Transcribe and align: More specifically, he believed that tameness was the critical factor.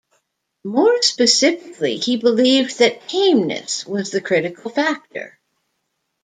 More 0.63 0.99
specifically, 1.03 1.97
he 1.97 2.17
believed 2.17 2.79
that 2.79 3.07
tameness 3.07 3.85
was 3.85 4.09
the 4.09 4.19
critical 4.19 4.71
factor. 4.71 5.37